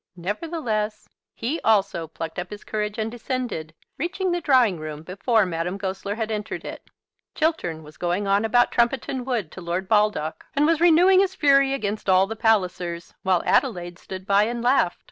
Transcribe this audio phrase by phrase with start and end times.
[0.15, 5.77] Nevertheless, he also plucked up his courage and descended, reaching the drawing room before Madame
[5.77, 6.89] Goesler had entered it.
[7.35, 11.71] Chiltern was going on about Trumpeton Wood to Lord Baldock, and was renewing his fury
[11.71, 14.97] against all the Pallisers, while Adelaide stood by and laughed.